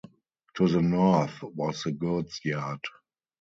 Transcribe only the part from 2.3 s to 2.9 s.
yard.